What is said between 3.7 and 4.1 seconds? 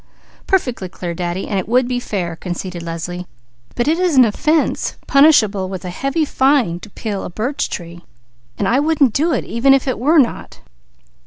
"But it